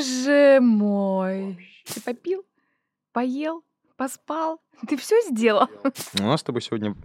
[0.00, 1.58] Боже мой.
[1.84, 2.46] Ты попил?
[3.12, 3.62] Поел?
[3.98, 4.62] Поспал?
[4.88, 5.68] Ты все сделал?
[6.18, 6.96] У нас с тобой сегодня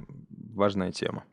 [0.54, 1.26] важная тема.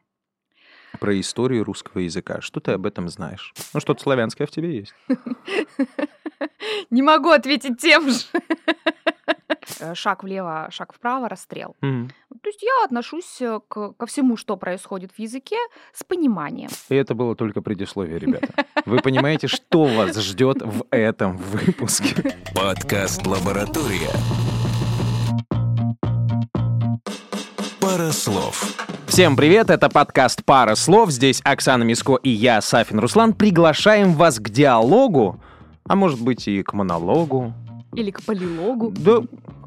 [0.98, 2.40] Про историю русского языка.
[2.40, 3.54] Что ты об этом знаешь?
[3.72, 4.93] Ну, что-то славянское в тебе есть.
[6.90, 8.24] Не могу ответить тем же.
[9.83, 11.74] Э, шаг влево, шаг вправо, расстрел.
[11.80, 12.10] Мгм.
[12.40, 15.56] То есть я отношусь э, к- ко всему, что происходит в языке,
[15.92, 16.70] с пониманием.
[16.88, 18.46] И это было только предисловие, ребята.
[18.87, 22.37] Вы понимаете, что вас ждет в этом выпуске?
[22.55, 24.10] Подкаст «Лаборатория».
[27.80, 28.77] Пара слов.
[29.08, 31.10] Всем привет, это подкаст «Пара слов».
[31.10, 35.41] Здесь Оксана Миско и я, Сафин Руслан, приглашаем вас к диалогу,
[35.88, 37.52] а может быть и к монологу.
[37.94, 39.19] Или к полилогу, Да,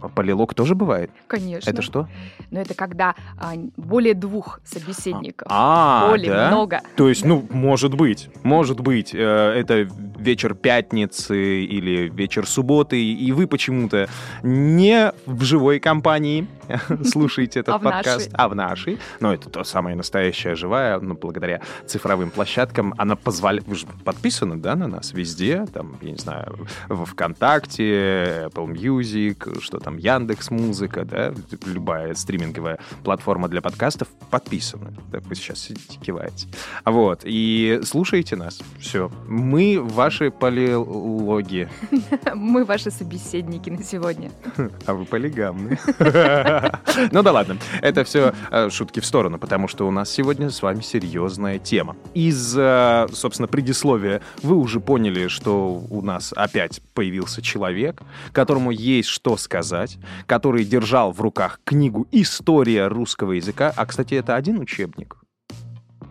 [0.10, 1.12] полилог тоже бывает.
[1.28, 1.70] конечно.
[1.70, 2.08] Это что?
[2.52, 5.48] Но это когда а, более двух собеседников.
[5.52, 6.48] А, более да?
[6.50, 6.82] много.
[6.96, 9.88] То есть, ну, может быть, может быть, э, это
[10.18, 14.08] вечер пятницы или вечер субботы, и вы почему-то
[14.44, 16.48] не в живой компании
[17.04, 18.36] слушаете этот А в подкаст, нашей.
[18.36, 19.00] а в нашей.
[19.20, 22.94] Но это то самое настоящая живая, ну, благодаря цифровым площадкам.
[22.98, 23.68] Она позволяет...
[23.68, 25.66] Вы же подписаны, да, на нас везде?
[25.74, 31.34] Там, я не знаю, во ВКонтакте, Apple Music, что там, Яндекс Музыка, да?
[31.66, 34.94] Любая стриминговая платформа для подкастов подписаны.
[35.12, 36.48] Так вы сейчас сидите, киваете.
[36.86, 38.60] Вот, и слушайте нас.
[38.80, 39.12] Все.
[39.28, 41.70] Мы ваши полилоги,
[42.36, 44.32] Мы ваши собеседники на сегодня.
[44.86, 45.80] а вы полигамны.
[47.12, 48.34] Ну да ладно, это все
[48.70, 51.96] шутки в сторону, потому что у нас сегодня с вами серьезная тема.
[52.14, 59.10] Из, э, собственно, предисловия вы уже поняли, что у нас опять появился человек, которому есть
[59.10, 59.85] что сказать,
[60.26, 63.74] который держал в руках книгу «История русского языка».
[63.76, 65.18] А, кстати, это один учебник.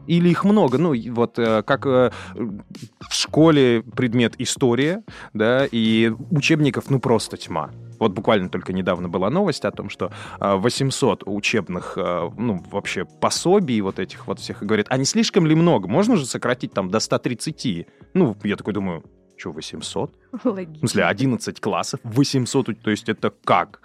[0.06, 6.90] Или их много, ну, вот э, как э, в школе предмет история, да, и учебников,
[6.90, 7.70] ну, просто тьма.
[7.98, 13.04] Вот буквально только недавно была новость о том, что э, 800 учебных, э, ну, вообще
[13.04, 15.88] пособий вот этих вот всех, и говорят, а не слишком ли много?
[15.88, 17.86] Можно же сократить там до 130?
[18.12, 19.02] Ну, я такой думаю,
[19.36, 20.10] что, 800?
[20.32, 20.78] В Логично.
[20.78, 23.80] смысле, 11 классов, 800, то есть это как?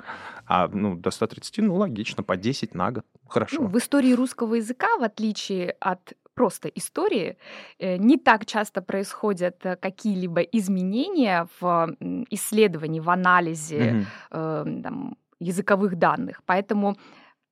[0.46, 3.06] А, ну, до 130, ну, логично, по 10 на год.
[3.28, 3.62] Хорошо.
[3.62, 7.38] Ну, в истории русского языка, в отличие от просто истории,
[7.80, 11.96] э, не так часто происходят э, какие-либо изменения в
[12.32, 14.06] исследовании, в анализе Мгм.
[14.32, 16.42] э, там, языковых данных.
[16.46, 16.96] Поэтому,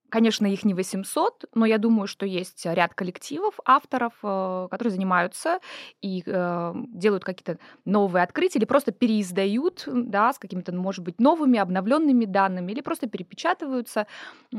[0.09, 5.59] конечно, их не 800, но я думаю, что есть ряд коллективов, авторов, э, которые занимаются
[6.01, 11.59] и э, делают какие-то новые открытия или просто переиздают, да, с какими-то, может быть, новыми,
[11.59, 14.07] обновленными данными, или просто перепечатываются.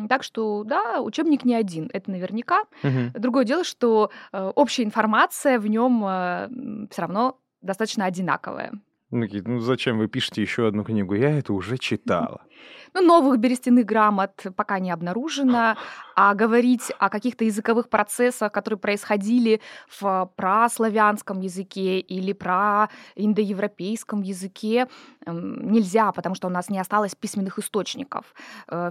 [0.08, 2.64] Так что, да, учебник не один, это наверняка.
[2.82, 3.12] Мгм.
[3.14, 8.72] Другое дело, что э, общая информация в нем все равно достаточно одинаковая.
[9.10, 11.14] Ну, ну зачем вы пишете еще одну книгу?
[11.14, 12.42] Я это уже читала.
[12.94, 15.76] Ну, новых берестяных грамот пока не обнаружено,
[16.16, 24.88] а говорить о каких-то языковых процессах, которые происходили в праславянском языке или про индоевропейском языке,
[25.26, 28.34] эм, нельзя, потому что у нас не осталось письменных источников.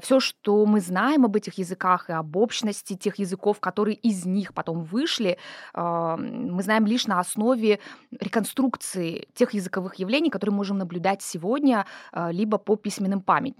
[0.01, 4.53] Все, что мы знаем об этих языках и об общности тех языков, которые из них
[4.53, 5.37] потом вышли,
[5.73, 7.79] э, мы знаем лишь на основе
[8.19, 13.56] реконструкции тех языковых явлений, которые можем наблюдать сегодня, э, либо по письменным памятникам.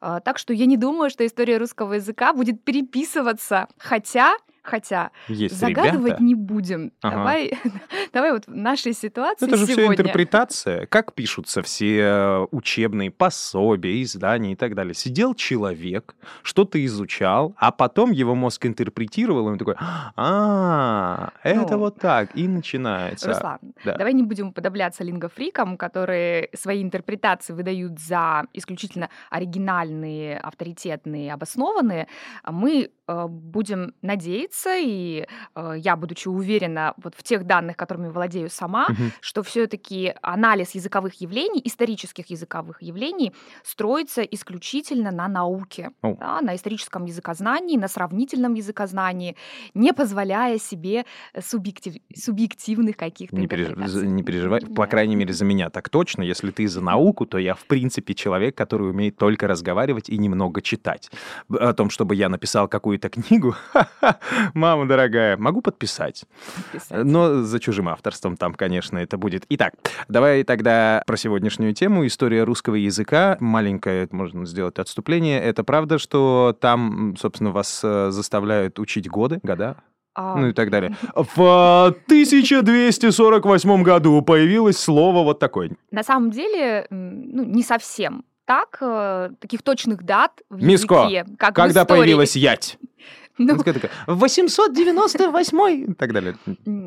[0.00, 3.68] А, Так что я не думаю, что история русского языка будет переписываться.
[3.78, 6.22] Хотя, хотя, Есть загадывать ребята.
[6.24, 6.92] не будем.
[7.02, 7.16] Ага.
[7.16, 7.52] Давай,
[8.12, 9.92] давай вот в нашей ситуации Это же все сегодня.
[10.02, 10.86] интерпретация.
[10.86, 14.94] Как пишутся все э, учебные пособия, издания и так далее.
[14.94, 19.76] Сидел человек, что-то изучал, а потом его мозг интерпретировал, и он такой,
[20.16, 23.28] а, это Ну, вот так, и начинается.
[23.28, 23.96] Руслан, Да.
[23.96, 32.08] давай не будем уподобляться лингофрикам, которые свои интерпретации выдают за исключительно оригинальные, авторитетные, обоснованные.
[32.42, 38.48] А Мы будем надеяться, и э, я, будучи уверена вот в тех данных, которыми владею
[38.50, 39.12] сама, Мгм.
[39.20, 47.04] что все-таки анализ языковых явлений, исторических языковых явлений, строится исключительно на науке, да, на историческом
[47.04, 49.36] языкознании, на сравнительном языкознании,
[49.74, 51.04] не позволяя себе
[51.40, 54.86] субъектив- субъективных каких-то Не, переж- не переживай, по Да.
[54.86, 56.22] крайней мере, за меня так точно.
[56.22, 60.62] Если ты за науку, то я, в принципе, человек, который умеет только разговаривать и немного
[60.62, 61.10] читать.
[61.50, 62.68] О том, чтобы я написал
[62.98, 63.54] какую-то книгу,
[64.54, 66.24] мама дорогая, могу подписать.
[66.72, 67.04] Писать.
[67.04, 69.44] Но за чужим авторством там, конечно, это будет.
[69.48, 69.74] Итак,
[70.08, 72.06] давай тогда про сегодняшнюю тему.
[72.06, 73.36] История русского языка.
[73.40, 75.40] Маленькое, можно сделать отступление.
[75.40, 79.76] Это правда, что там, собственно, вас э, заставляют учить годы, года?
[80.14, 80.96] А, ну и так далее.
[81.14, 85.72] В 1248 году появилось слово вот такое.
[85.90, 88.78] На самом деле, ну, не совсем так.
[88.80, 92.00] э, Таких точных дат в Миско, языке, как в Когда истории.
[92.00, 92.78] появилась ять?
[93.36, 96.36] Ну, Такая, такая, 898 и так далее.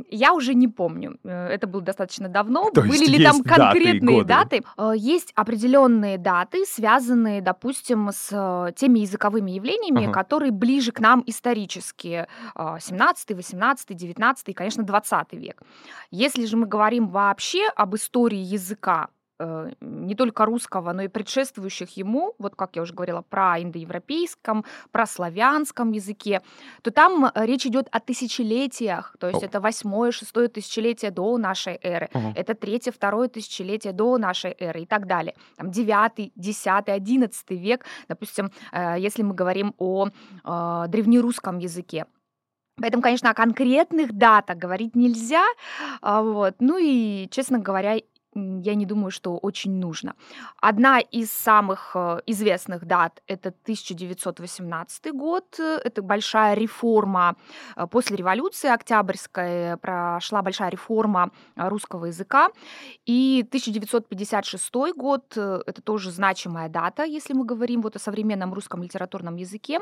[0.10, 1.18] Я уже не помню.
[1.26, 2.70] Э, Это было достаточно давно.
[2.72, 4.28] То есть Были ли там даты конкретные годы?
[4.28, 4.64] даты?
[4.78, 10.14] Э, Есть определенные даты, связанные, допустим, с теми языковыми явлениями, Ага.
[10.14, 12.28] которые ближе к нам исторически.
[12.56, 15.62] Э, 17, 18, 19 и, конечно, 20 век.
[16.12, 19.10] Если же мы говорим вообще об истории языка,
[19.82, 25.06] не только русского, но и предшествующих ему, вот как я уже говорила про индоевропейском, про
[25.06, 26.42] славянском языке,
[26.82, 29.46] то там э, речь идет о тысячелетиях, то есть О.
[29.46, 32.34] это восьмое, шестое тысячелетие до нашей эры, Ага.
[32.36, 35.36] это третье, второе тысячелетие до нашей эры и так далее.
[35.56, 42.06] Там девятый, десятый, одиннадцатый век, допустим, э, если мы говорим о э, древнерусском языке.
[42.80, 45.44] Поэтому, конечно, о конкретных датах говорить нельзя.
[46.02, 46.56] а, Вот.
[46.60, 48.00] Ну и, честно говоря,
[48.64, 50.14] я не думаю, что очень нужно.
[50.62, 55.60] Одна из самых э, известных дат– это 1918 год.
[55.60, 57.36] э, Это большая реформа.
[57.76, 62.50] э, После революции Октябрьской прошла большая реформа э, русского языка.
[63.06, 68.84] И 1956 год э,– это тоже значимая дата, если мы говорим вот о современном русском
[68.84, 69.80] литературном языке,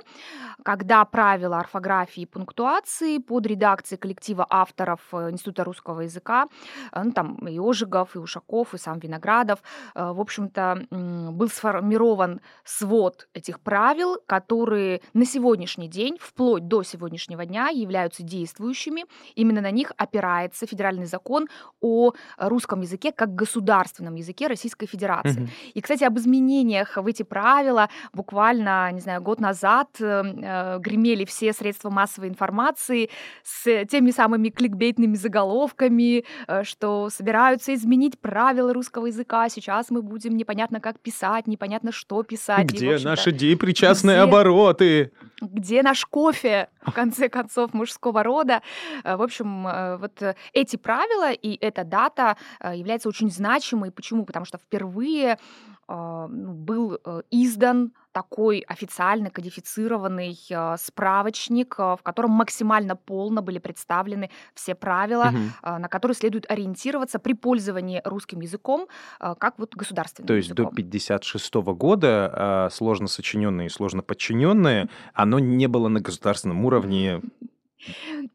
[0.64, 6.48] когда правила орфографии и пунктуации под редакцией коллектива авторов э, Института русского языка,
[6.92, 9.60] э, ну, там и Ожегов, и Ушаков, и сам Виноградов,
[9.96, 17.46] э, в общем-то, был сформирован свод этих правил, которые на сегодняшний день, вплоть до сегодняшнего
[17.46, 19.06] дня, являются действующими.
[19.36, 21.48] Именно на них опирается федеральный закон
[21.82, 25.42] о русском языке как государственном языке Российской Федерации.
[25.42, 25.50] Мгм.
[25.74, 31.54] И, кстати, об изменениях в эти правила буквально, не знаю, год назад э, гремели все
[31.54, 33.10] средства массовой информации
[33.44, 38.35] с теми самыми кликбейтными заголовками, э, что собираются изменить правила
[38.74, 39.50] русского языка.
[39.50, 42.66] Сейчас мы будем непонятно как писать, непонятно что писать.
[42.72, 45.12] И, Где общем-то, наши депричастные где- обороты?
[45.42, 48.62] где наш кофе, в конце концов, мужского рода.
[49.04, 53.92] Э, В общем, э, вот э, эти правила и эта дата является очень значимой.
[53.92, 54.26] Почему?
[54.26, 55.38] Потому что впервые
[55.88, 64.30] был э, издан такой официально кодифицированный э, справочник, э, в котором максимально полно были представлены
[64.54, 68.88] все правила, э, на которые следует ориентироваться при пользовании русским языком,
[69.20, 70.76] как вот государственным То есть до языком.
[70.76, 77.22] 56 года а, сложно сочиненное и сложно подчиненное, оно не было на государственном уровне.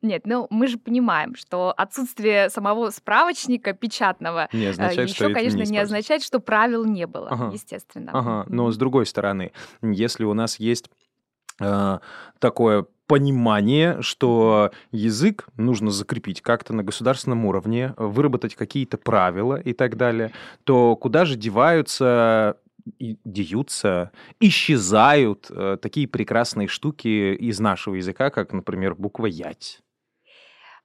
[0.02, 5.58] Нет, ну мы же понимаем, что отсутствие самого справочника печатного Не означает, что еще, конечно,
[5.58, 5.82] не используется.
[5.82, 7.50] означает, что правил не было, Ага.
[7.52, 8.12] естественно.
[8.12, 9.52] Ага, но с другой стороны,
[9.82, 10.90] если у нас есть
[11.60, 12.00] а,
[12.38, 19.96] такое понимание, что язык нужно закрепить как-то на государственном уровне, выработать какие-то правила и так
[19.96, 20.32] далее,
[20.64, 22.56] то куда же деваются
[22.98, 29.80] деются, исчезают э, такие прекрасные штуки из нашего языка, как, например, буква «ять».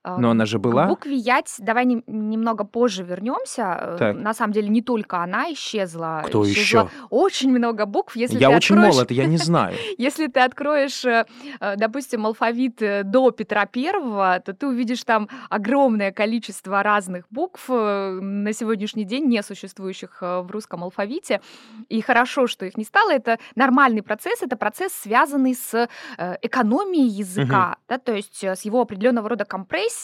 [0.08, 0.86] А, Но она же К была.
[0.86, 3.96] букве Ять давай нем- немного позже вернемся.
[3.98, 4.14] Так.
[4.14, 6.22] На самом деле не только она исчезла.
[6.24, 6.90] Кто исчезло еще?
[7.10, 8.14] Очень много букв.
[8.14, 9.74] Если Я ты очень откроешь- молод, я не знаю.
[9.98, 11.26] Если ты откроешь, э,
[11.58, 17.68] э, допустим, алфавит э, до Петра Первого, то ты увидишь там огромное количество разных букв
[17.68, 21.40] на сегодняшний день не существующих в русском алфавите.
[21.88, 23.10] И хорошо, что их не стало.
[23.12, 24.40] Это нормальный процесс.
[24.40, 25.88] Это процесс, связанный с
[26.42, 29.95] экономией языка, да, то есть с его определенного рода компрессией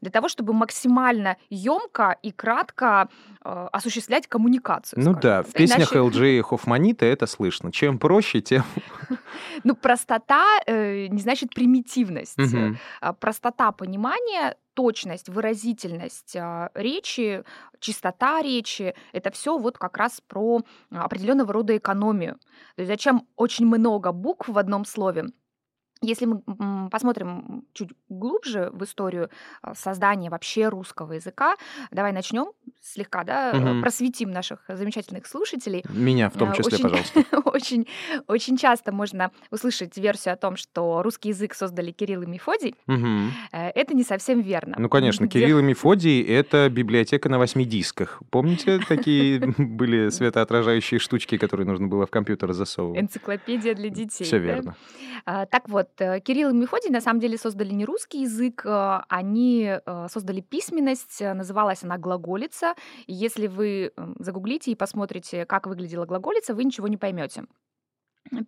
[0.00, 3.08] для того, чтобы максимально емко и кратко
[3.44, 4.98] э, осуществлять коммуникацию.
[4.98, 7.72] Ну скажем да, в песнях Иначе- LG Хофманита это слышно.
[7.72, 8.64] Чем проще, тем...
[9.64, 12.36] Ну, простота э, не значит примитивность.
[13.00, 17.44] А, Простота понимания, точность, выразительность а, речи,
[17.78, 22.34] чистота речи— это все вот как раз про определенного рода экономию.
[22.76, 25.26] То есть зачем очень много букв в одном слове?
[26.02, 26.42] Если мы
[26.90, 29.30] посмотрим чуть глубже в историю
[29.62, 31.56] а, создания вообще русского языка,
[31.92, 32.46] давай начнем
[32.80, 33.82] слегка, да, Мгм.
[33.82, 35.84] просветим наших замечательных слушателей.
[35.88, 37.20] Меня в том Э, числе, очень- пожалуйста.
[37.44, 37.86] очень,
[38.26, 42.74] очень часто можно услышать версию о том, что русский язык создали Кирилл и Мефодий.
[42.88, 44.74] Э, Это не совсем верно.
[44.78, 48.20] Ну, конечно, Где- Кирилл и Мефодий— это библиотека на восьми дисках.
[48.30, 53.00] Помните, такие были светоотражающие штучки, которые нужно было в компьютер засовывать?
[53.00, 54.24] Энциклопедия для детей.
[54.24, 54.74] Все верно.
[55.24, 59.00] А, Так вот, э, Кирилл и Мефодий на самом деле создали не русский язык, э,
[59.08, 62.74] они э, создали письменность, э, называлась она глаголица.
[63.06, 67.44] Если вы загуглите и посмотрите, как выглядела глаголица, вы ничего не поймете.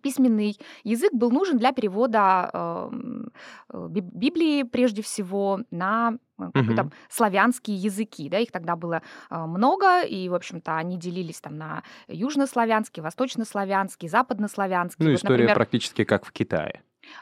[0.01, 8.29] письменный язык был нужен для перевода э, Библии прежде всего на э, какие-то славянские языки,
[8.29, 14.09] да, их тогда было э, много, и, в общем-то, они делились там на южнославянский, восточнославянский,
[14.09, 15.05] западнославянский.
[15.05, 16.81] Ну, Вот, история например, практически как в Китае.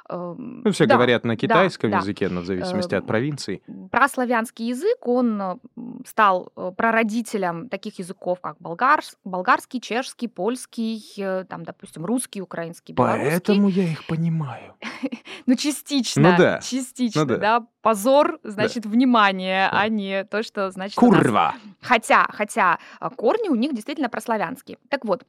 [0.10, 1.98] Эм, Ну, все да, говорят на да, китайском да.
[1.98, 3.62] языке, но в зависимости от Эм, провинций.
[3.92, 5.56] Праславянский язык, он э,
[6.06, 12.94] стал э, прародителем таких языков, как болгарс- болгарский, чешский, польский, э, там, допустим, русский, украинский,
[12.94, 13.30] белорусский.
[13.32, 14.76] Поэтому я их понимаю.
[15.46, 17.38] Ну, частично, Ну да, частично, ну да.
[17.38, 17.68] да.
[17.82, 21.56] Позор, значит, внимание, а не то, что значит Курва!
[21.82, 22.80] Хотя, хотя
[23.18, 24.78] корни у них действительно прославянские.
[24.88, 25.26] Так вот,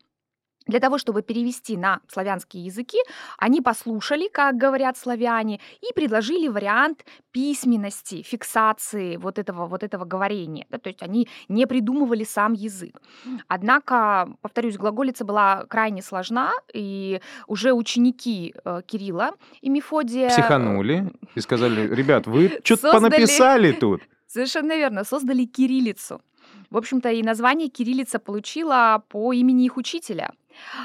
[0.67, 2.99] для того, чтобы перевести на славянские языки,
[3.39, 10.67] они послушали, как говорят славяне, и предложили вариант письменности, фиксации вот этого, вот этого говорения.
[10.71, 13.01] да, то есть они не придумывали сам язык.
[13.49, 20.29] Однако, повторюсь, глаголица была крайне сложна, и уже ученики э, Кирилла и Мефодия...
[20.29, 24.03] Психанули и сказали, ребят, вы что-то понаписали тут.
[24.27, 26.21] Совершенно верно, создали кириллицу.
[26.75, 30.33] В общем-то, и название кириллица получила по имени их учителя.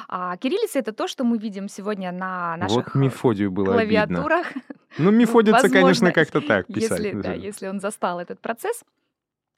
[0.08, 4.18] А кириллица это то, что мы видим сегодня на наших Вот Мефодию было обидно.
[4.18, 4.54] клавиатурах,
[5.00, 7.00] Ну, Мефодица, возможно, конечно, как-то так писать.
[7.00, 8.84] если, да, если он застал этот процесс.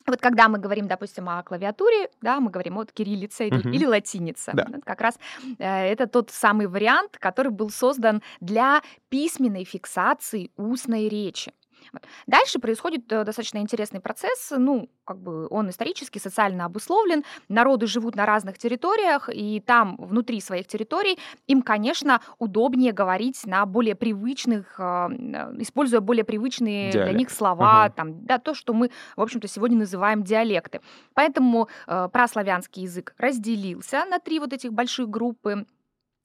[0.08, 3.74] Вот когда мы говорим, допустим, о клавиатуре, да, мы говорим от кириллица или, Мгм.
[3.74, 4.52] или латиница.
[4.54, 4.68] Да.
[4.72, 5.20] Вот Как раз
[5.60, 11.52] э, это тот самый вариант, который был создан для письменной фиксации устной речи.
[11.94, 12.04] Вот.
[12.28, 14.52] Дальше происходит э, достаточно интересный процесс.
[14.56, 17.24] Ну, как бы он исторически, социально обусловлен.
[17.50, 23.66] Народы живут на разных территориях, и там, внутри своих территорий, им, конечно, удобнее говорить на
[23.66, 27.94] более привычных, э, э, используя более привычные для них слова, Ага.
[27.94, 30.82] там, да, то, что мы, в общем-то, сегодня называем диалекты.
[31.14, 35.66] Поэтому э, праславянский язык разделился на три вот этих больших группы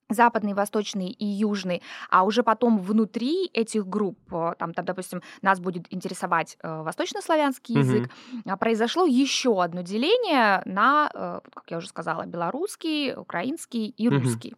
[0.09, 5.61] западный, восточный и южный, а уже потом внутри этих групп, э, там, там допустим, нас
[5.61, 7.85] будет интересовать э, восточнославянский Мгм.
[7.85, 8.11] язык,
[8.47, 14.23] а, произошло еще одно деление на, э, как я уже сказала, белорусский, украинский и Мгм.
[14.23, 14.55] русский.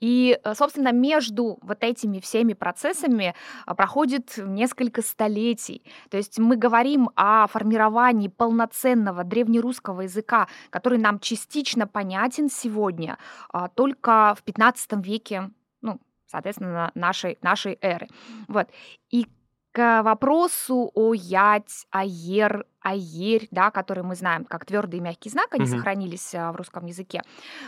[0.00, 3.34] И, э, собственно, между вот этими всеми процессами
[3.66, 5.82] а, проходит несколько столетий.
[6.10, 13.18] То есть мы говорим о формировании полноценного древнерусского языка, который нам частично понятен сегодня,
[13.52, 15.50] а, только в 15 веке,
[15.80, 18.08] ну, соответственно, нашей, нашей эры.
[18.48, 18.68] Вот.
[19.10, 19.26] И
[19.72, 25.02] к вопросу о ять, о ер, о ерь, да, который мы знаем как твердый и
[25.02, 25.78] мягкий знак, они Мгм.
[25.78, 27.22] сохранились а, в русском языке,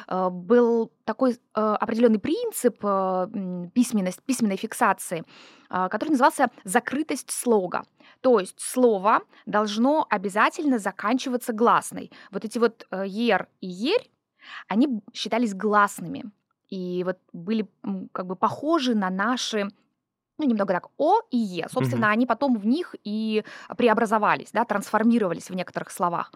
[0.08, 5.24] э, был такой э, определенный принцип э, письменность, письменной фиксации,
[5.70, 7.84] который назывался закрытость слога.
[8.20, 12.12] То есть слово должно обязательно заканчиваться гласной.
[12.30, 14.10] Вот эти вот э, ер и ерь,
[14.68, 16.30] они считались гласными
[16.68, 17.68] и вот были
[18.12, 19.68] как бы похожи на наши
[20.38, 21.68] ну, немного так, О и Е.
[21.70, 23.44] Собственно, они потом в них и
[23.76, 26.32] преобразовались, да, трансформировались в некоторых словах.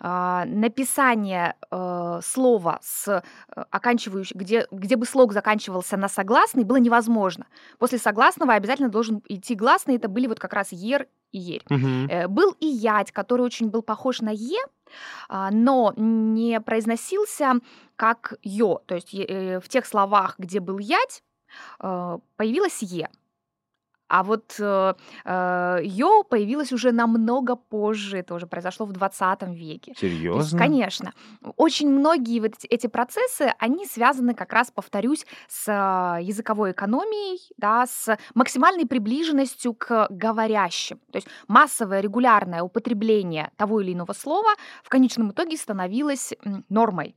[0.00, 3.22] А, написание э, слова с э,
[3.70, 7.46] оканчивающим, где, где бы слог заканчивался на согласный, было невозможно.
[7.78, 11.64] После согласного обязательно должен идти гласный, это были вот как раз ер и ерь.
[11.68, 12.06] Мгм.
[12.08, 14.58] Э, Был и ять, который очень был похож на е,
[15.28, 17.54] а, но не произносился
[17.96, 18.82] как ё.
[18.86, 21.22] То есть в тех словах, где был ять,
[21.78, 23.08] появилось е.
[24.12, 29.94] А вот э, э, ё появилось уже намного позже, это уже произошло в 20 веке.
[29.94, 30.58] То есть, Серьезно?
[30.58, 31.12] конечно,
[31.56, 37.86] очень многие вот эти, процессы, они связаны как раз, повторюсь, с а, языковой экономией, да,
[37.86, 40.98] с максимальной приближенностью к говорящим.
[41.10, 44.50] То есть массовое регулярное употребление того или иного слова
[44.84, 46.34] в конечном итоге становилось
[46.68, 47.14] нормой.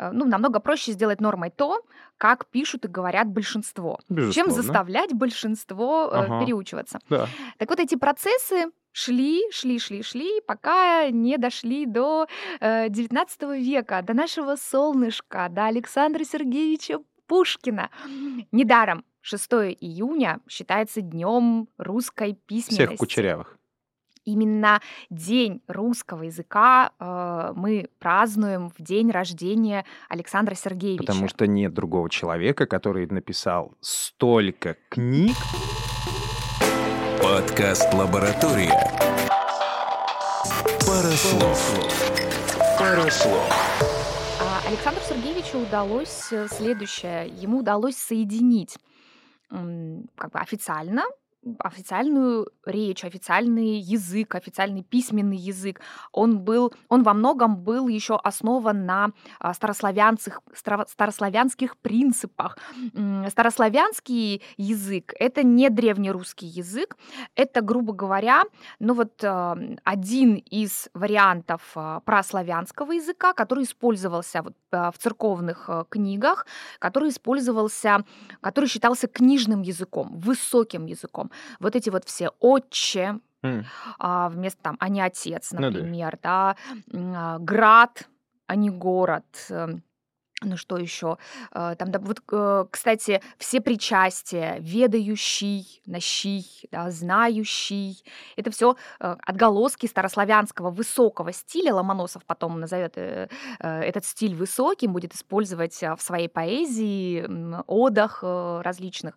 [0.00, 1.80] Э, Ну, намного проще сделать нормой то,
[2.16, 4.52] как пишут и говорят большинство, чем Безусловно.
[4.52, 6.40] заставлять большинство э, Ага.
[6.40, 6.98] переучиваться.
[7.10, 7.28] Да.
[7.58, 12.26] Так вот, эти процессы шли, шли, шли, шли, пока не дошли до
[12.60, 17.90] э, 19 века, до нашего солнышка, до Александра Сергеевича Пушкина.
[18.52, 22.86] Недаром 6 июня считается днем русской письменности.
[22.86, 23.58] Всех кучерявых.
[24.24, 31.06] Именно день русского языка э, мы празднуем в день рождения Александра Сергеевича.
[31.06, 35.36] Потому что нет другого человека, который написал столько книг.
[37.22, 38.78] Подкаст «Лаборатория».
[40.86, 42.78] Пара слов.
[42.78, 43.48] Пара слов.
[44.40, 47.28] А Александру Сергеевичу удалось э, следующее.
[47.28, 48.76] Ему удалось соединить
[49.50, 51.02] как бы официально
[51.58, 55.80] официальную речь, официальный язык, официальный письменный язык.
[56.12, 62.58] Он был, он во многом был еще основан на а, старославянских, старо- старославянских принципах.
[63.28, 66.96] Старославянский язык— это не древнерусский язык,
[67.34, 68.42] это, грубо говоря,
[68.78, 76.46] ну вот а, один из вариантов а, праславянского языка, который использовался в церковных книгах,
[76.78, 78.04] который использовался,
[78.40, 81.29] который считался книжным языком, высоким языком.
[81.60, 83.64] Вот эти вот все отче, М.
[83.98, 85.66] а, вместо там, а не отец, Ну да.
[85.70, 86.56] например, да,
[86.92, 88.08] а, град,
[88.46, 89.24] а не город.
[89.50, 89.82] эм,
[90.42, 91.18] Ну что еще?
[91.52, 98.02] Э, Там, да, вот, э, кстати, все причастия, ведающий, нащий, да, знающий,
[98.36, 101.74] это все отголоски старославянского высокого стиля.
[101.74, 107.26] Ломоносов потом назовет э, э, этот стиль высоким, будет использовать в своей поэзии,
[107.68, 109.14] одах э, различных.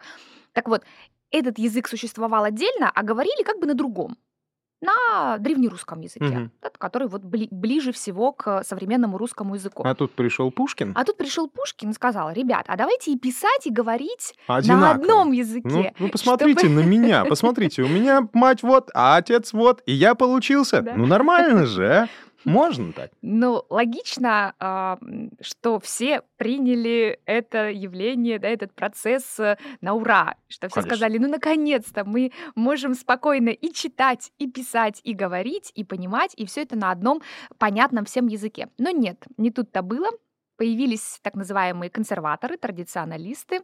[0.52, 0.84] Так вот,
[1.38, 4.18] этот язык существовал отдельно, а говорили как бы на другом,
[4.82, 6.52] на древнерусском языке, Мгм.
[6.62, 9.84] да, который вот бли- ближе всего к современному русскому языку.
[9.86, 10.92] А тут пришел Пушкин.
[10.96, 14.90] А тут пришел Пушкин и сказал, ребят, а давайте и писать, и говорить на Одинаково.
[14.92, 15.94] одном Ну, языке.
[16.00, 20.82] вы посмотрите на меня, посмотрите, у меня мать вот, а отец вот, и я получился.
[20.82, 20.96] Да.
[20.96, 22.08] Ну нормально же, а?
[22.46, 23.12] Можно так?
[23.22, 25.00] Ну, логично, а,
[25.42, 30.96] что все приняли это явление, да, этот процесс э, на ура, что все Конечно.
[30.96, 36.46] сказали, ну, наконец-то мы можем спокойно и читать, и писать, и говорить, и понимать, и
[36.46, 37.22] все это на одном
[37.58, 38.70] понятном всем языке.
[38.78, 40.10] Но нет, не тут-то было.
[40.58, 43.62] Появились так называемые консерваторы, традиционалисты,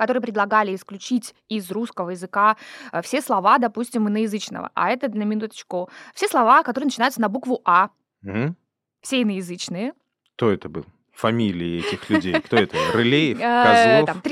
[0.00, 2.56] которые предлагали исключить из русского языка
[2.90, 4.70] э, все слова, допустим, иноязычного.
[4.72, 7.90] А это, на минуточку, все слова, которые начинаются на букву «а»,
[8.24, 8.56] М?
[9.02, 9.92] все иноязычные.
[10.36, 10.86] Кто это был?
[11.12, 12.40] Фамилии этих людей.
[12.40, 12.78] Кто это?
[12.94, 13.38] Рылеев?
[13.42, 13.64] Э,
[14.00, 14.06] Козлов?
[14.06, 14.22] Там,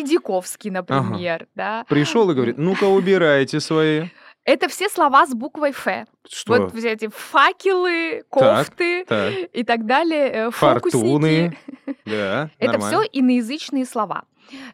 [0.70, 1.84] например, да.
[1.86, 4.06] Пришел и говорит, ну-ка убирайте свои.
[4.44, 5.86] Это все слова с буквой «ф».
[6.26, 6.62] Что?
[6.62, 11.58] Вот все эти факелы, кофты Так, и так далее, э, фортуны.
[12.06, 14.24] Да, Это все иноязычные слова.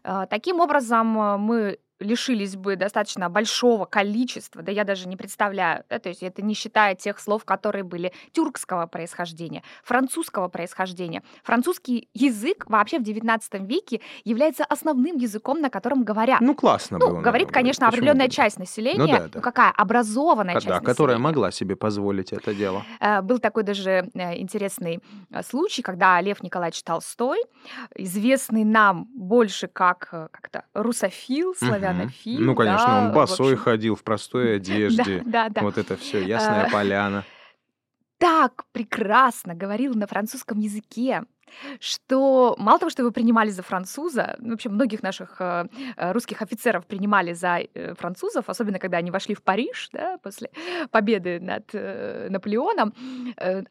[0.03, 5.83] Э, Таким образом, э, мы лишились бы достаточно большого количества, да я даже не представляю,
[5.89, 11.23] да, то есть это не считая тех слов, которые были тюркского происхождения, французского происхождения.
[11.43, 16.41] Французский язык вообще в XIX веке является основным языком, на котором говорят.
[16.41, 17.21] Ну, классно Ну, было.
[17.21, 18.31] говорит, конечно, почему определенная да.
[18.33, 18.97] часть населения.
[18.97, 19.39] Ну да, да.
[19.41, 19.71] какая?
[19.71, 21.23] Образованная Да, часть которая населения.
[21.23, 22.83] могла себе позволить это дело.
[22.99, 24.99] Э, Был такой даже э, интересный
[25.31, 27.39] э, случай, когда Лев Николаевич Толстой,
[27.95, 31.53] известный нам больше как как-то русофил,
[31.91, 32.09] Мгм.
[32.09, 32.39] славянофил.
[32.41, 33.63] Ну, конечно, да, он в босой общем.
[33.63, 35.21] ходил в простой одежде.
[35.25, 35.61] Да, да, да.
[35.61, 37.23] Вот это все, ясная Э, поляна.
[38.17, 41.23] так прекрасно говорил на французском языке,
[41.79, 46.41] что мало того, что его принимали за француза, ну, вообще многих наших э, э, русских
[46.41, 50.49] офицеров принимали за э, французов, особенно когда они вошли в Париж, да, после
[50.91, 52.93] победы над э, Наполеоном,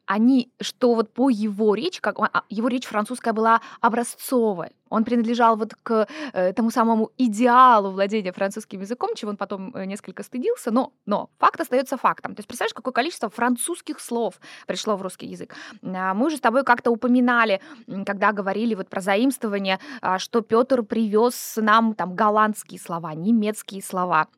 [0.06, 5.04] они, что вот по его речи, как он- а, его речь французская была образцовой, он
[5.04, 10.22] принадлежал вот к э, тому самому идеалу владения французским языком, чего он потом э, несколько
[10.22, 12.34] стыдился, но, но факт остается фактом.
[12.34, 15.54] То есть представляешь, какое количество французских слов пришло в русский язык.
[15.82, 17.60] А, Мы уже с тобой как-то упоминали,
[18.06, 24.28] когда говорили вот про заимствование, а, что Петр привез нам там голландские слова, немецкие слова.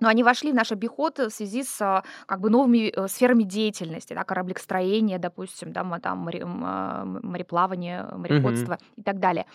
[0.00, 3.44] Но они вошли в наш обиход в связи с а, как бы новыми э, сферами
[3.44, 9.46] деятельности, да, кораблестроение, допустим, да, там море- мореплавание, мореходство и так далее.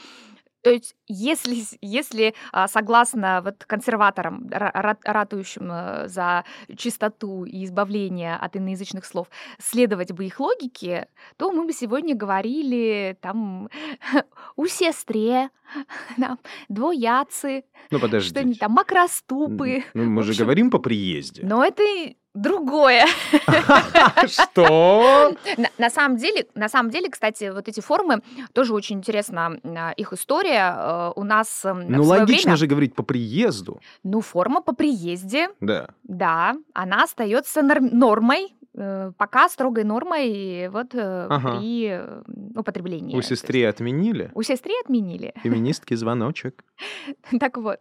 [0.63, 6.43] То есть, если, если а, согласно вот консерваторам, ра- ра- ратующим э, за
[6.75, 9.27] чистоту и избавление от иноязычных слов,
[9.59, 13.69] следовать бы их логике, то мы бы сегодня говорили там
[14.55, 15.49] у сестре,
[16.19, 16.39] там,
[16.69, 18.59] двояцы, Ну, что-нибудь подожди.
[18.59, 19.83] там, макроступы.
[19.93, 21.43] Ну, мы же общем, говорим по приезде.
[21.45, 21.83] Но это
[22.41, 23.05] другое.
[24.27, 25.33] Что?
[25.57, 28.21] На, на самом деле, на самом деле, кстати, вот эти формы
[28.53, 30.73] тоже очень интересна а, их история.
[30.77, 33.79] Э, У нас Ну, логично время, же говорить по приезду.
[34.03, 35.89] ну форма по приезде, Да.
[36.03, 41.57] да, она остается норм- нормой, э, пока строгой нормой вот э, Ага.
[41.59, 42.21] при э,
[42.55, 43.09] употреблении.
[43.09, 44.31] У То есть сестры отменили.
[44.33, 45.33] у сестры отменили.
[45.43, 46.63] Феминистки звоночек.
[47.39, 47.79] Так вот,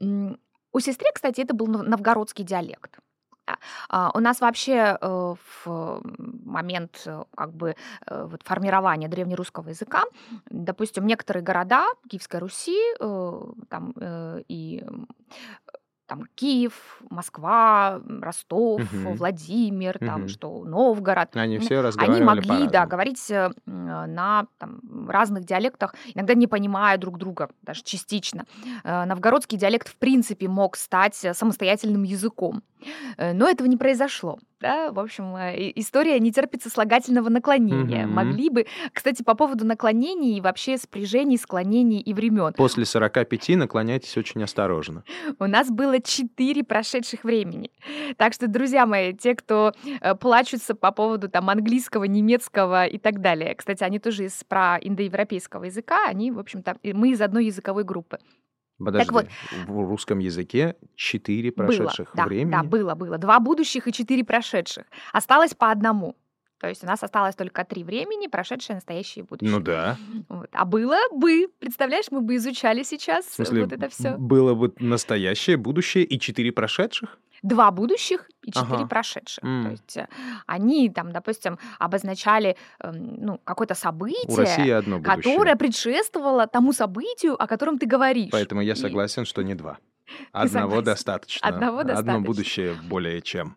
[0.00, 2.98] у сестры, кстати, это был нов- новгородский диалект.
[3.48, 3.56] А,
[3.88, 5.34] а, У нас вообще э,
[5.64, 6.02] в
[6.44, 7.74] момент э, как бы
[8.06, 10.04] э, вот формирования древнерусского языка,
[10.50, 12.78] допустим, некоторые города Киевской Руси
[13.68, 13.94] там,
[14.48, 14.84] и
[16.08, 19.14] там Киев, Москва, Ростов, Мгм.
[19.16, 20.28] Владимир, там Мгм.
[20.28, 21.36] что Новгород.
[21.36, 22.88] Они Ну, все Они разговаривали могли, да, по-разному.
[22.88, 28.44] говорить э, на там, разных диалектах, иногда не понимая друг друга, даже частично.
[28.84, 32.62] Э, Новгородский диалект в принципе мог стать э, самостоятельным языком,
[33.18, 34.38] но этого не произошло.
[34.60, 34.90] Да?
[34.90, 38.06] В общем, э, история не терпит сослагательного наклонения.
[38.06, 38.14] Мгм.
[38.14, 42.52] Могли бы, кстати, по поводу наклонений и вообще спряжений, склонений и времен.
[42.54, 45.04] После 45 наклоняйтесь очень осторожно.
[45.38, 47.70] У нас было четыре прошедших времени.
[48.16, 53.20] Так что, друзья мои, те, кто э, плачутся по поводу там английского, немецкого и так
[53.20, 57.84] далее, кстати, они тоже из про индоевропейского языка, они, в общем-то, мы из одной языковой
[57.84, 58.18] группы.
[58.78, 59.26] Подожди, вот.
[59.66, 62.52] в русском языке 4 прошедших было, да, времени.
[62.52, 63.18] да, было, было.
[63.18, 64.84] Два будущих и четыре прошедших.
[65.12, 66.16] Осталось по одному.
[66.58, 69.56] То есть у нас осталось только три времени, прошедшее, настоящее и будущее.
[69.56, 69.96] Ну да.
[70.28, 70.48] Вот.
[70.52, 74.16] А было бы, представляешь, мы бы изучали сейчас В смысле, вот это все.
[74.16, 77.18] было бы настоящее, будущее и 4 прошедших?
[77.42, 78.86] Два будущих и четыре Ага.
[78.86, 79.44] прошедших.
[79.44, 79.64] М.
[79.64, 80.08] То есть э,
[80.46, 87.78] они там, допустим, обозначали эм, ну, какое-то событие, одно которое предшествовало тому событию, о котором
[87.78, 88.30] ты говоришь.
[88.32, 89.78] Поэтому я И- согласен, что не два.
[90.32, 91.46] Одного достаточно.
[91.46, 92.20] Одного Одно достаточно.
[92.20, 93.56] будущее более чем.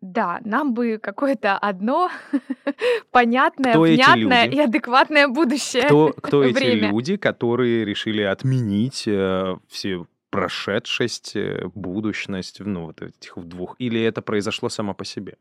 [0.00, 2.10] Да, нам бы какое-то одно
[3.10, 5.84] понятное, Кто внятное и адекватное будущее.
[5.84, 13.36] Кто, кто эти люди, которые решили отменить э, все прошедшесть, э, будущность, ну, вот этих
[13.36, 13.76] двух?
[13.78, 15.36] Или это произошло само по себе?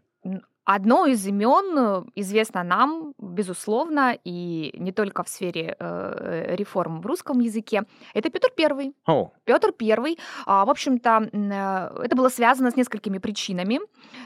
[0.64, 7.06] Одно из имен э, известно нам, безусловно, и не только в сфере э, реформ в
[7.06, 7.84] русском языке.
[8.14, 8.94] Это Петр Первый.
[9.08, 13.80] О, Петр Первый, а, в общем-то, э, это было связано с несколькими причинами.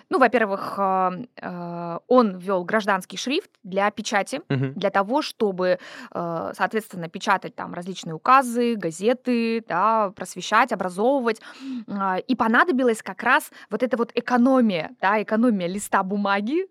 [0.09, 4.73] Ну, во-первых, а, э, он ввел гражданский шрифт для печати, мгм.
[4.73, 5.79] для того, чтобы,
[6.13, 11.41] э, соответственно, печатать там различные указы, газеты, да, просвещать, образовывать.
[11.87, 16.24] А, И понадобилась как раз вот эта вот экономия, да, экономия листа бумаги,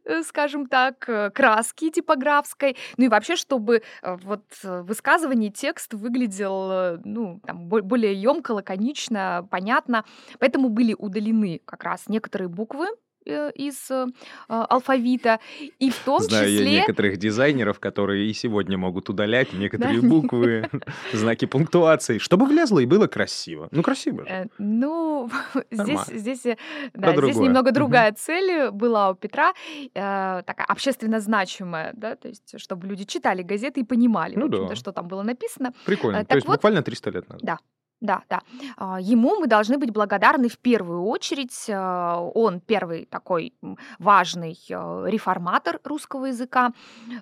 [0.04, 5.94] э, скажем так, э, краски типографской, ну и вообще, чтобы э, вот в высказывании текст
[5.94, 10.04] выглядел, ну, там, бо- более емко, лаконично, понятно.
[10.38, 12.86] Поэтому были удалены как раз некоторые буквы
[13.26, 14.06] из э,
[14.48, 15.40] а, алфавита,
[15.78, 16.70] и в том Знаю числе...
[16.70, 20.08] некоторых дизайнеров, которые и сегодня могут удалять некоторые Да.
[20.08, 20.68] буквы,
[21.12, 23.68] знаки пунктуации, чтобы влезло и было красиво.
[23.70, 24.28] Ну, красиво же.
[24.30, 25.30] Э, Ну,
[25.70, 26.56] здесь, здесь, э,
[26.94, 29.52] да, здесь немного другая цель была у Петра,
[29.94, 34.74] э, такая общественно значимая, да, то есть чтобы люди читали газеты и понимали, Ну да.
[34.76, 35.72] что там было написано.
[35.86, 36.18] Прикольно.
[36.18, 37.42] э, То так есть вот- буквально 300 лет назад.
[37.44, 37.58] Да.
[38.04, 38.42] Да, да.
[38.76, 41.70] А, Ему мы должны быть благодарны в первую очередь.
[41.70, 43.54] а, Он первый такой
[43.98, 46.72] важный э, реформатор русского языка.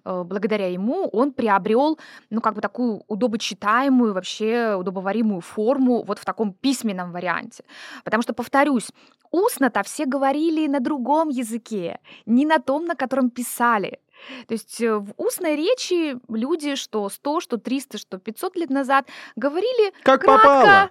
[0.05, 1.99] Благодаря ему он приобрел,
[2.31, 7.63] ну, как бы такую удобочитаемую, вообще удобоваримую форму вот в таком письменном варианте.
[8.05, 8.91] Потому что, повторюсь,
[9.31, 14.01] устно-то все говорили на другом языке, не на том, на котором писали.
[14.47, 19.07] То есть э, в устной речи люди, что 100, что 300, что 500 лет назад,
[19.37, 20.91] говорили Как кратко, попало.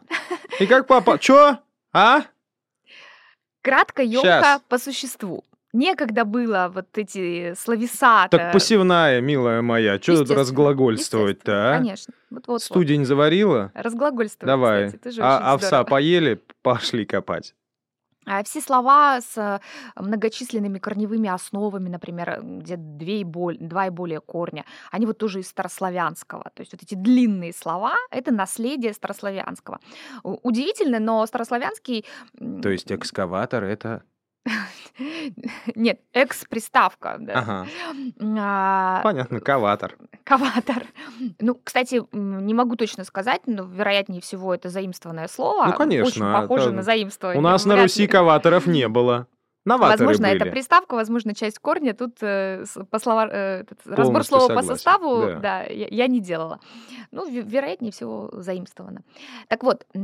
[0.60, 1.20] И как попало.
[1.20, 1.58] Чё?
[1.94, 2.24] А?
[3.62, 4.62] кратко, Щас.
[4.68, 5.46] по существу.
[5.74, 8.28] Некогда было вот эти словеса.
[8.30, 10.00] Так посевная, милая моя.
[10.00, 11.78] Чё тут разглагольствовать-то, а?
[11.78, 12.14] Конечно.
[12.30, 13.72] Вот, вот, Студень заварила?
[13.74, 14.88] Разглагольствовать, Давай.
[14.88, 15.86] кстати, А очень овса здорово.
[15.86, 16.42] поели?
[16.62, 17.56] Пошли копать.
[18.26, 19.60] А все слова с э,
[19.96, 25.40] многочисленными корневыми основами, например, где две и боль- два и более корня, они вот тоже
[25.40, 26.44] из старославянского.
[26.54, 29.80] То есть вот эти длинные слова— это наследие старославянского.
[30.24, 32.06] Удивительно, но старославянский...
[32.62, 34.04] То есть экскаватор это...
[35.76, 37.18] Нет, экс-приставка.
[37.20, 37.34] да.
[37.34, 37.68] Ага.
[38.38, 39.98] А, Понятно, каватор.
[40.24, 40.84] Каватор.
[41.40, 45.66] Ну, кстати, не могу точно сказать, но вероятнее всего это заимствованное слово.
[45.68, 47.40] Ну, конечно, Очень похоже это- на заимствование.
[47.40, 48.08] У нас на Вряд Руси ли.
[48.08, 49.28] каваторов не было.
[49.64, 50.42] Новаторы Возможно, были.
[50.42, 51.94] это приставка, возможно, часть корня.
[51.94, 55.36] Тут э, по слова- э, этот разбор слова по согласен, составу, да.
[55.40, 56.60] да, я, я не делала.
[57.12, 59.04] Ну, ве- вероятнее всего, заимствовано.
[59.50, 60.00] Так вот, э,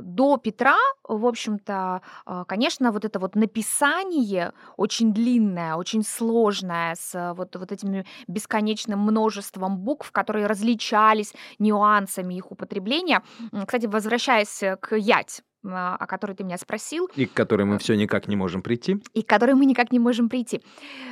[0.00, 7.34] до Петра, в общем-то, э, конечно, вот это вот написание очень длинное, очень сложное, с
[7.34, 13.22] вот, вот этим бесконечным множеством букв, которые различались нюансами их употребления.
[13.66, 18.28] Кстати, возвращаясь к ять, о которой ты меня спросил, И к которой мы все никак
[18.28, 19.02] не можем прийти.
[19.14, 20.62] и к которой мы никак не можем прийти.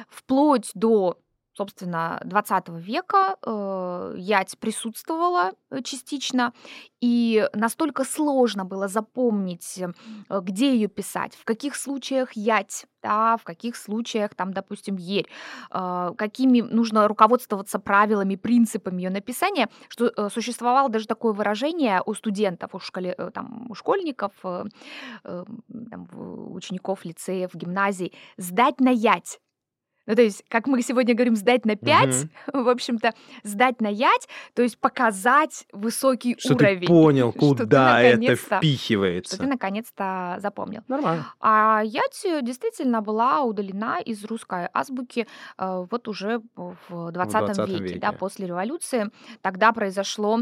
[0.08, 1.18] Вплоть до
[1.58, 6.52] собственно, 20 века э, ять присутствовала э, частично,
[7.00, 13.42] и настолько сложно было запомнить, э, где ее писать, в каких случаях ять, да, в
[13.42, 15.28] каких случаях там, допустим, ерь,
[15.70, 22.80] какими нужно руководствоваться правилами, принципами ее написания, что существовало даже такое выражение у студентов, у,
[22.80, 26.08] школе, там, у школьников, там,
[26.52, 29.38] учеников лицеев, гимназий, сдать на ять.
[30.08, 32.08] Ну, то есть, как мы сегодня говорим, сдать на 5,
[32.52, 32.64] Мгм.
[32.64, 33.12] в общем-то,
[33.44, 36.80] сдать на 5, то есть показать высокий Что уровень.
[36.80, 39.42] ты понял, Что ты куда это наконец-то- Что ты впихивается.
[39.46, 40.80] наконец-то запомнил.
[40.88, 41.26] Нормально.
[41.40, 45.26] А ять действительно была удалена из русской азбуки
[45.58, 48.18] э, вот уже в 20, 20 веке, да, веке.
[48.18, 49.10] после революции.
[49.42, 50.40] Тогда произошло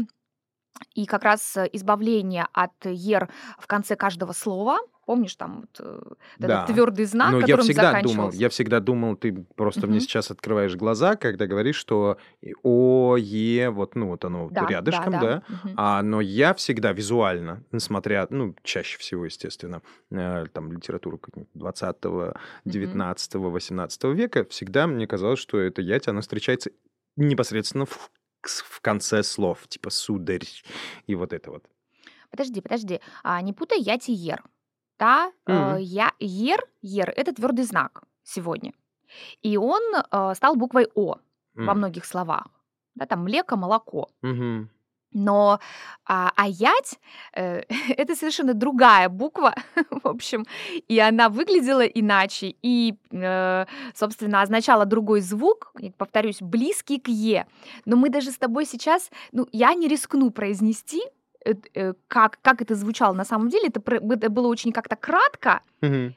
[0.93, 4.77] и как раз э, избавление от ер в конце каждого слова.
[5.05, 6.01] Помнишь, там вот, э,
[6.37, 6.63] Да.
[6.63, 10.01] этот твердый знак, Но я которым всегда думал, я всегда думал, ты просто мне Мгм.
[10.01, 12.17] сейчас открываешь глаза, когда говоришь, что
[12.63, 15.27] О, Е, вот, ну вот оно вот Да, рядышком, да, да.
[15.27, 15.43] да.
[15.63, 15.73] Мгм.
[15.77, 21.95] А, но я всегда визуально, несмотря, ну, чаще всего, естественно, э, там, литературу какую-нибудь 20
[22.65, 26.71] 19 18 века, всегда мне казалось, что это ять, она встречается
[27.15, 28.11] непосредственно в,
[28.43, 30.45] в конце слов, типа сударь
[31.07, 31.65] и вот это вот.
[32.29, 32.99] Подожди, подожди.
[33.23, 34.43] А, не путай ять и ер.
[34.99, 35.77] Да, э, Мгм.
[35.79, 38.73] я, ер, ер– это твердый знак сегодня.
[39.41, 41.17] И он э, стал буквой О
[41.55, 41.77] во М.
[41.77, 42.47] многих словах.
[42.95, 44.09] Да, там млеко, молоко.
[44.21, 44.69] Мгм.
[45.13, 45.59] Но
[46.05, 46.99] а, а ять
[47.33, 47.63] э,
[47.97, 49.55] это совершенно другая буква,
[49.89, 50.45] в общем,
[50.87, 53.65] и она выглядела иначе, и, э,
[53.95, 57.47] собственно, означала другой звук, повторюсь, близкий к е.
[57.85, 61.01] Но мы даже с тобой сейчас, ну, я не рискну произнести,
[62.07, 63.67] как, как это звучало на самом деле.
[63.69, 66.15] Это, это было очень как-то кратко, Мгм.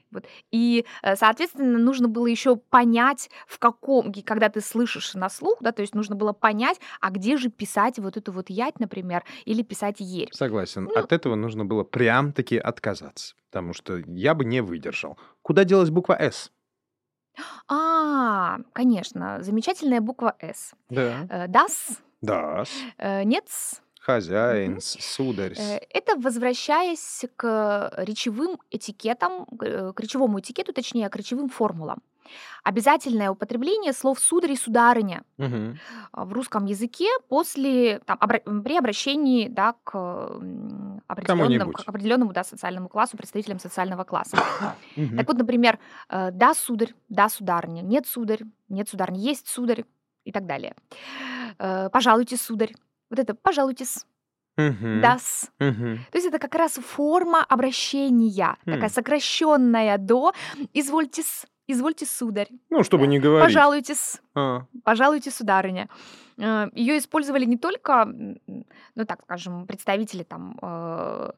[0.50, 5.72] и, э, соответственно, нужно было еще понять, в каком, когда ты слышишь на слух, да,
[5.72, 9.62] то есть нужно было понять, а где же писать вот эту вот ять, например, или
[9.62, 10.30] писать ерь.
[10.32, 10.84] Согласен.
[10.84, 15.18] Ну- От этого нужно было прям-таки отказаться, потому что я бы не выдержал.
[15.42, 16.50] Куда делась буква «С»?
[17.68, 20.72] А, конечно, замечательная буква «С».
[20.88, 21.26] Да.
[21.30, 22.64] Э, Das, Да.
[24.14, 25.54] Хозяин, с- сударь.
[25.58, 31.98] Э, Это возвращаясь к речевым этикетам, к речевому этикету, точнее, к речевым формулам.
[32.62, 35.22] Обязательное употребление слов «сударь» и «сударыня»
[36.12, 39.94] а, в русском языке после, там, обра- при обращении да, к
[41.08, 44.36] определенному, к определенному да, социальному классу, представителям социального класса.
[44.96, 45.16] Мгм.
[45.16, 49.84] Так вот, например, э, да, сударь, да, сударыня, нет, сударь, нет, сударыня, есть, сударь
[50.24, 50.74] и так далее.
[51.58, 52.74] Э, Пожалуйте, сударь.
[53.10, 54.06] Вот это «пожалуйтесь».
[54.56, 55.50] «дас».
[56.10, 60.32] То есть это как раз форма обращения, такая сокращенная до
[60.74, 63.10] «извольте-с», «извольте, сударь», Ну, чтобы Да.
[63.10, 63.46] не говорить.
[63.46, 65.88] «пожалуйтесь», А, «пожалуйте, сударыня».
[66.36, 71.32] Ее использовали не только, ну так скажем, представители там, э,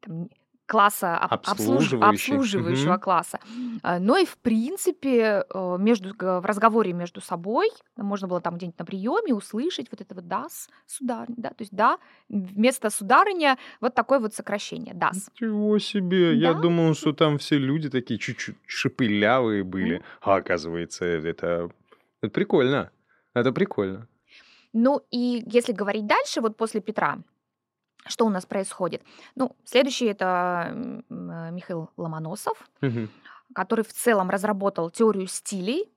[0.00, 0.28] там,
[0.66, 3.00] класса об- обслуж- Обслуживающих, обслуживающего мгм.
[3.00, 3.38] класса,
[3.82, 8.56] а, но и в принципе э, между г- в разговоре между собой можно было там
[8.56, 11.98] где-нибудь на приеме услышать вот это вот дас сударыня, да, то есть да
[12.28, 15.28] вместо сударыня вот такое вот сокращение дас.
[15.34, 16.34] Ничего себе.
[16.36, 16.60] Я Да.
[16.60, 20.02] думал, что там все люди такие чуть-чуть шепелявые были.
[20.22, 21.70] А оказывается, это,
[22.22, 22.90] это прикольно.
[23.34, 24.08] Это прикольно.
[24.72, 27.18] Ну и если говорить дальше, вот после Петра,
[28.06, 29.02] что у нас происходит?
[29.34, 30.72] Ну, следующий это
[31.08, 33.10] Михаил Ломоносов, Мгм.
[33.54, 35.90] который в целом разработал теорию стилей,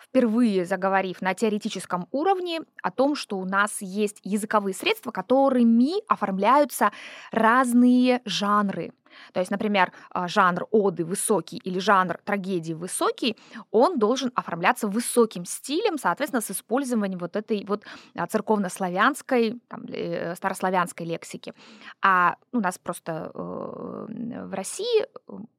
[0.00, 6.90] впервые заговорив на теоретическом уровне о том, что у нас есть языковые средства, которыми оформляются
[7.32, 8.92] разные жанры.
[9.32, 13.36] То есть, например, а, жанр оды высокий или жанр трагедии высокий,
[13.70, 20.34] он должен оформляться высоким стилем, соответственно, с использованием вот этой вот а, церковнославянской, там, э,
[20.34, 21.54] старославянской лексики.
[22.02, 25.06] А у нас просто э, в России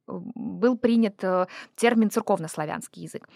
[0.07, 3.27] был принят э, термин церковнославянский язык.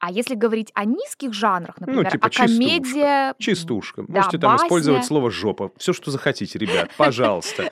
[0.00, 4.04] А если говорить о низких жанрах, например, типа о комедия, Чистушка.
[4.08, 4.66] Да, Можете там басня.
[4.66, 5.72] использовать слово жопа.
[5.76, 7.70] Все, что захотите, ребят, пожалуйста.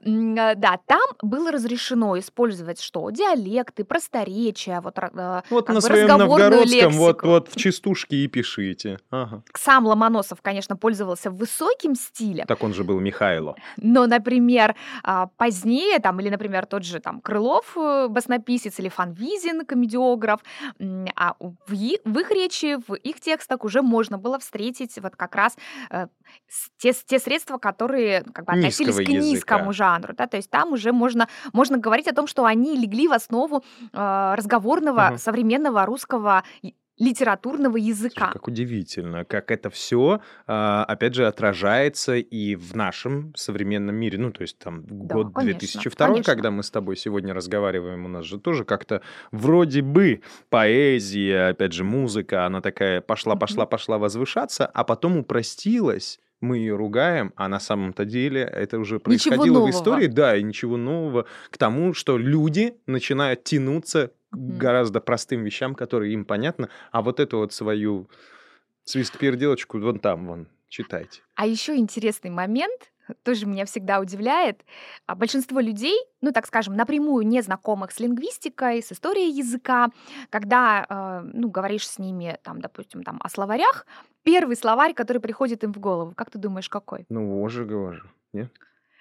[0.00, 3.10] Э, да, там было разрешено использовать что?
[3.10, 8.98] Диалекты, просторечия, вот э, Вот на своем новгородском, вот, в чистушке и пишите.
[9.54, 13.56] Сам Ломоносов, конечно, пользовался высоким стилем, Так он же был Михайло.
[13.76, 19.64] но, например, а, позднее, там, или, например, тот же там Крылов, э, баснописец, или Фанвизин,
[19.64, 20.40] комедиограф,
[21.16, 21.34] а
[21.66, 21.72] в,
[22.04, 25.56] в их речи, в их текстах уже можно было встретить вот как раз
[25.90, 26.06] э,
[26.78, 29.72] те, те средства, которые как бы относились Низкого к низкому языка.
[29.72, 33.12] жанру, да, то есть там уже можно, можно говорить о том, что они легли в
[33.12, 35.18] основу э, разговорного Ага.
[35.18, 36.44] современного русского
[36.98, 38.30] литературного языка.
[38.32, 44.18] Как удивительно, как это все, опять же, отражается и в нашем современном мире.
[44.18, 46.24] Ну, то есть там Да, год конечно, 2002, конечно.
[46.32, 49.02] когда мы с тобой сегодня разговариваем, у нас же тоже как-то
[49.32, 56.20] вроде бы поэзия, опять же, музыка, она такая пошла, пошла, пошла возвышаться, а потом упростилась.
[56.40, 60.76] Мы ее ругаем, а на самом-то деле это уже происходило в истории, да, и ничего
[60.76, 64.58] нового к тому, что люди начинают тянуться Мгм.
[64.58, 68.08] гораздо простым вещам, которые им понятны, а вот эту вот свою
[68.84, 71.22] свист-переделочку вон там, вон, читайте.
[71.34, 72.92] А еще интересный момент,
[73.22, 74.64] тоже меня всегда удивляет.
[75.06, 79.90] А Большинство людей, ну так скажем, напрямую не знакомых с лингвистикой, с историей языка,
[80.30, 83.86] когда э, ну, говоришь с ними, там, допустим, там, о словарях,
[84.22, 87.06] первый словарь, который приходит им в голову, как ты думаешь, какой?
[87.08, 87.64] Ну, вот же
[88.32, 88.50] нет?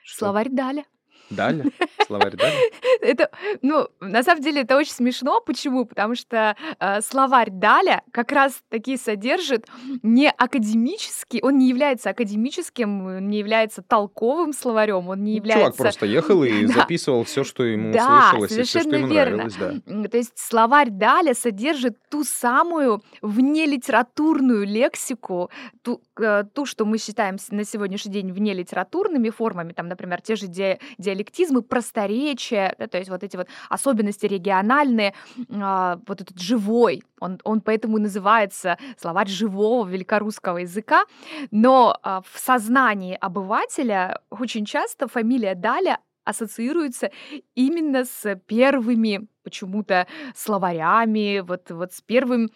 [0.04, 0.26] Что?
[0.26, 0.84] Словарь Даля.
[1.30, 1.66] Далее?
[2.06, 2.60] Словарь далее?
[3.02, 3.30] Это,
[3.62, 5.42] ну, на самом деле это очень смешно.
[5.42, 5.86] Почему?
[5.86, 9.68] Потому что э, словарь Даля как раз таки содержит
[10.04, 15.82] не академический, он не является академическим, не является толковым словарем, он не Ну, Чувак является...
[15.82, 16.74] просто ехал и Да.
[16.74, 19.36] записывал все, что ему Да, слышалось, и все, что ему верно.
[19.48, 20.08] нравилось, да.
[20.10, 25.50] То есть словарь Даля содержит ту самую внелитературную лексику,
[25.82, 30.48] ту, э, ту, что мы считаем на сегодняшний день внелитературными формами, там, например, те же
[30.48, 30.78] ди-
[31.14, 35.14] диалектизмы, просторечия, да, то есть вот эти вот особенности региональные,
[35.50, 41.06] а, вот этот живой, он, он поэтому и называется словарь живого великорусского языка,
[41.52, 47.12] но а, в сознании обывателя очень часто фамилия Даля ассоциируется
[47.56, 52.50] именно с первыми почему-то словарями, вот, вот с первым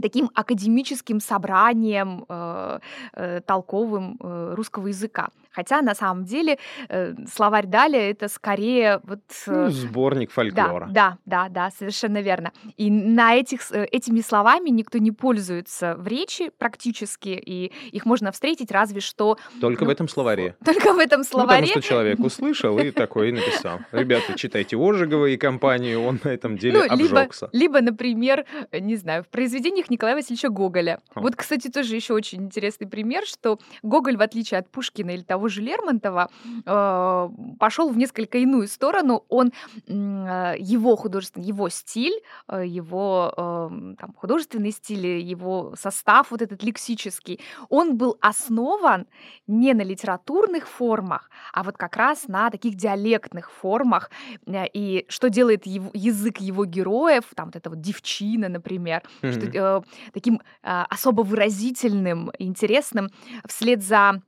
[0.00, 2.78] таким академическим собранием э,
[3.12, 5.28] э, толковым э, русского языка.
[5.54, 10.88] Хотя на самом деле э, словарь Даля это скорее вот Ну, э, сборник да, фольклора.
[10.90, 12.52] да, да, да, совершенно верно.
[12.76, 18.32] И на этих, э, этими словами никто не пользуется в речи практически, и их можно
[18.32, 20.56] встретить разве что Только в ну, этом словаре.
[20.64, 21.62] только в этом Ну, словаре.
[21.66, 23.78] потому что человек услышал и такой написал.
[23.92, 27.48] Ребята, читайте Ожегова и компанию, он на этом деле Ну, обжегся.
[27.52, 31.00] либо, например, э, не знаю, в произведениях Николая Васильевича Гоголя.
[31.14, 31.20] О.
[31.20, 35.43] Вот, кстати, тоже еще очень интересный пример, что Гоголь, в отличие от Пушкина или того
[35.48, 36.30] же Лермонтова,
[36.66, 37.28] э,
[37.58, 39.24] пошел в несколько иную сторону.
[39.28, 39.52] Он
[39.86, 46.62] э, его художественный, его стиль, э, его э, там, художественный стиль, его состав вот этот
[46.62, 49.06] лексический, он был основан
[49.46, 54.10] не на литературных формах, а вот как раз на таких диалектных формах,
[54.46, 59.46] Э, И что делает его- язык его героев, там вот это вот девчина, например, что,
[59.46, 59.50] Мгм.
[59.54, 59.80] э,
[60.12, 63.08] таким а, особо выразительным, интересным,
[63.48, 64.22] вслед за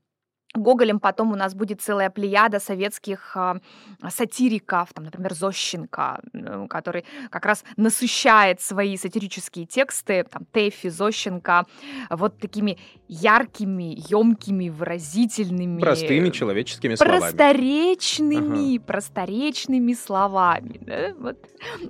[0.57, 3.59] Гоголем потом у нас будет целая плеяда советских а,
[4.09, 6.21] сатириков, там, например, Зощенко,
[6.69, 11.65] который как раз насыщает свои сатирические тексты, там, Тэфи, Зощенко,
[12.11, 17.21] вот такими яркими, емкими, выразительными, Простыми человеческими словами.
[17.21, 21.39] просторечными, просторечными словами, да, вот,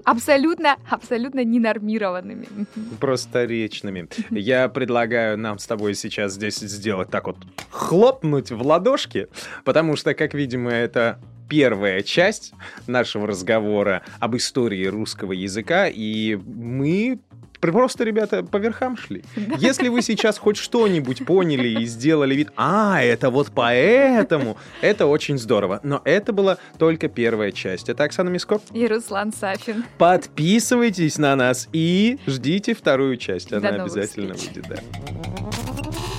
[0.04, 2.46] абсолютно, абсолютно ненормированными.
[3.00, 4.08] Просторечными.
[4.30, 7.36] Я предлагаю нам с тобой сейчас здесь сделать так вот,
[7.70, 9.28] хлопнуть в ладошки,
[9.64, 12.52] потому что, как видимо, это первая часть
[12.86, 17.20] нашего разговора об истории русского языка, и мы
[17.60, 19.24] просто, ребята, по верхам шли.
[19.58, 25.38] Если вы сейчас хоть что-нибудь поняли и сделали вид, а, это вот поэтому, это очень
[25.38, 25.80] здорово.
[25.82, 27.88] Но это была только первая часть.
[27.88, 28.60] Это Оксана Миско.
[28.72, 29.84] И Руслан Сафин.
[29.98, 33.52] Подписывайтесь на нас и ждите вторую часть.
[33.52, 34.54] Она обязательно встреч.
[34.54, 36.15] выйдет, да.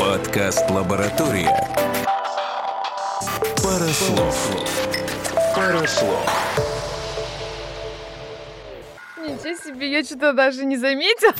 [0.00, 1.54] Подкаст «Лаборатория».
[3.62, 4.34] Парослов.
[5.54, 6.26] Парослов.
[9.18, 11.34] Ничего себе, я что-то даже не заметила.